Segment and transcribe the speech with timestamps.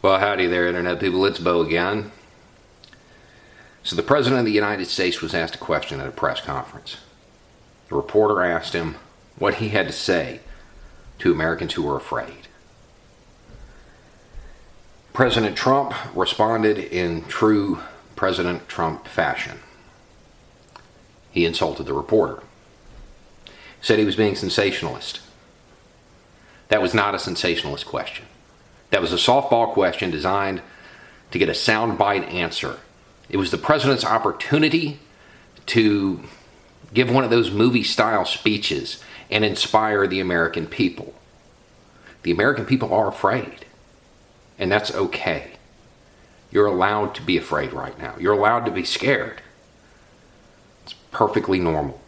[0.00, 1.26] Well, howdy there, Internet people.
[1.26, 2.12] It's Bo again.
[3.82, 6.98] So, the President of the United States was asked a question at a press conference.
[7.88, 8.94] The reporter asked him
[9.38, 10.38] what he had to say
[11.18, 12.46] to Americans who were afraid.
[15.12, 17.80] President Trump responded in true
[18.14, 19.58] President Trump fashion.
[21.32, 22.44] He insulted the reporter,
[23.80, 25.18] said he was being sensationalist.
[26.68, 28.26] That was not a sensationalist question.
[28.90, 30.62] That was a softball question designed
[31.30, 32.78] to get a soundbite answer.
[33.28, 34.98] It was the president's opportunity
[35.66, 36.22] to
[36.94, 41.14] give one of those movie style speeches and inspire the American people.
[42.22, 43.66] The American people are afraid,
[44.58, 45.52] and that's okay.
[46.50, 48.14] You're allowed to be afraid right now.
[48.18, 49.42] You're allowed to be scared.
[50.84, 52.00] It's perfectly normal.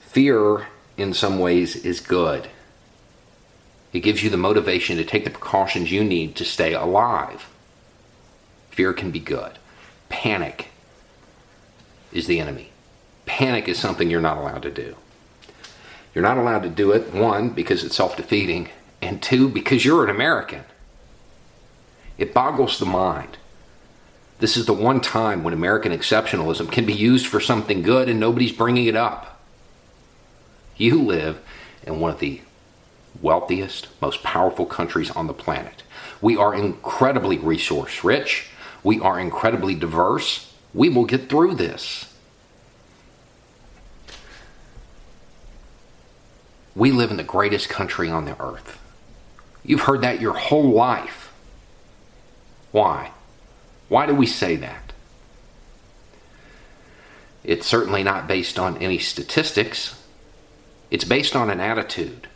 [0.00, 2.48] Fear, in some ways, is good.
[3.92, 7.48] It gives you the motivation to take the precautions you need to stay alive.
[8.70, 9.52] Fear can be good.
[10.08, 10.68] Panic
[12.12, 12.70] is the enemy.
[13.26, 14.96] Panic is something you're not allowed to do.
[16.14, 18.68] You're not allowed to do it, one, because it's self defeating,
[19.00, 20.64] and two, because you're an American.
[22.18, 23.38] It boggles the mind.
[24.40, 28.18] This is the one time when American exceptionalism can be used for something good and
[28.18, 29.40] nobody's bringing it up.
[30.76, 31.40] You live
[31.86, 32.40] in one of the
[33.20, 35.82] wealthiest, most powerful countries on the planet.
[36.20, 38.50] We are incredibly resource rich.
[38.82, 40.52] We are incredibly diverse.
[40.72, 42.06] We will get through this.
[46.74, 48.78] We live in the greatest country on the earth.
[49.64, 51.32] You've heard that your whole life.
[52.70, 53.10] Why?
[53.88, 54.92] Why do we say that?
[57.42, 60.00] It's certainly not based on any statistics.
[60.90, 62.28] It's based on an attitude.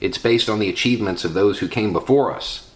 [0.00, 2.70] It's based on the achievements of those who came before us.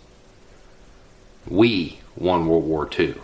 [1.46, 3.14] We won World War II.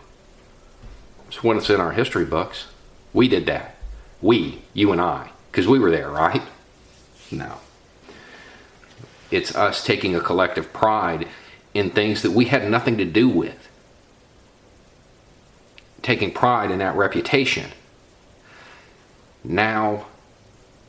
[1.27, 2.69] It's when it's in our history books.
[3.13, 3.77] We did that.
[4.23, 6.43] We, you and I, because we were there, right?
[7.31, 7.59] No.
[9.31, 11.29] It's us taking a collective pride
[11.75, 13.69] in things that we had nothing to do with.
[16.03, 17.71] Taking pride in that reputation.
[19.45, 20.07] Now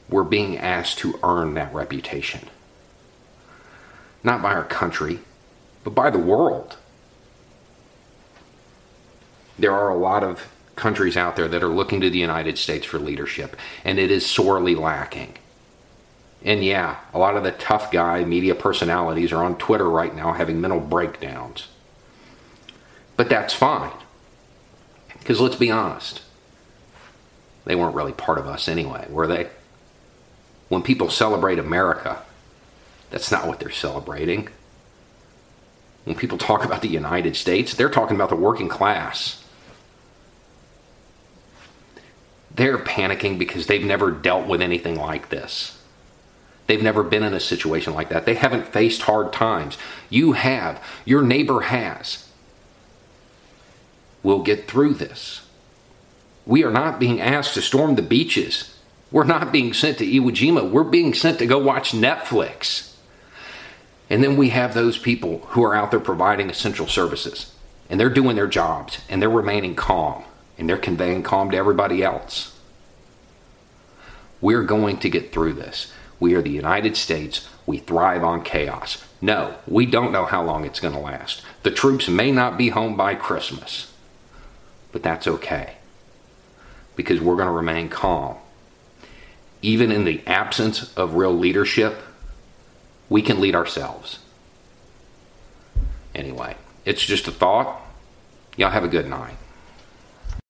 [0.09, 2.47] we're being asked to earn that reputation
[4.23, 5.19] not by our country,
[5.83, 6.77] but by the world.
[9.57, 12.85] There are a lot of countries out there that are looking to the United States
[12.85, 15.35] for leadership, and it is sorely lacking.
[16.43, 20.33] And yeah, a lot of the tough guy media personalities are on Twitter right now
[20.33, 21.67] having mental breakdowns.
[23.17, 23.91] But that's fine.
[25.19, 26.21] Because let's be honest,
[27.65, 29.49] they weren't really part of us anyway, were they?
[30.69, 32.23] When people celebrate America,
[33.09, 34.49] that's not what they're celebrating.
[36.05, 39.43] When people talk about the United States, they're talking about the working class.
[42.53, 45.77] They're panicking because they've never dealt with anything like this.
[46.67, 48.25] They've never been in a situation like that.
[48.25, 49.77] They haven't faced hard times.
[50.09, 50.83] You have.
[51.05, 52.27] Your neighbor has.
[54.21, 55.47] We'll get through this.
[56.45, 58.75] We are not being asked to storm the beaches.
[59.11, 60.69] We're not being sent to Iwo Jima.
[60.69, 62.88] We're being sent to go watch Netflix.
[64.09, 67.53] And then we have those people who are out there providing essential services
[67.89, 70.23] and they're doing their jobs and they're remaining calm
[70.57, 72.55] and they're conveying calm to everybody else.
[74.41, 75.91] We're going to get through this.
[76.19, 77.47] We are the United States.
[77.65, 79.03] We thrive on chaos.
[79.21, 81.41] No, we don't know how long it's going to last.
[81.63, 83.93] The troops may not be home by Christmas,
[84.91, 85.75] but that's okay
[86.95, 88.35] because we're going to remain calm.
[89.61, 92.01] Even in the absence of real leadership,
[93.09, 94.19] we can lead ourselves.
[96.13, 96.55] Anyway,
[96.85, 97.81] it's just a thought.
[98.55, 99.35] Y'all have a good night.